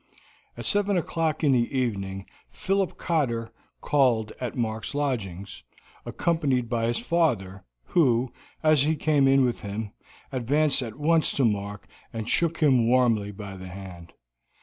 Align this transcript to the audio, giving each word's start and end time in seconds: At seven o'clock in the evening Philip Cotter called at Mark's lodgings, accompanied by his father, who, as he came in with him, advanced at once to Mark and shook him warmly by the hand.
At 0.57 0.65
seven 0.65 0.97
o'clock 0.97 1.43
in 1.43 1.51
the 1.51 1.77
evening 1.77 2.25
Philip 2.49 2.97
Cotter 2.97 3.53
called 3.81 4.31
at 4.41 4.57
Mark's 4.57 4.95
lodgings, 4.95 5.61
accompanied 6.07 6.67
by 6.67 6.87
his 6.87 6.97
father, 6.97 7.63
who, 7.83 8.33
as 8.63 8.81
he 8.81 8.95
came 8.95 9.27
in 9.27 9.45
with 9.45 9.59
him, 9.59 9.91
advanced 10.31 10.81
at 10.81 10.95
once 10.97 11.31
to 11.33 11.45
Mark 11.45 11.85
and 12.11 12.27
shook 12.27 12.63
him 12.63 12.87
warmly 12.87 13.31
by 13.31 13.55
the 13.55 13.67
hand. 13.67 14.13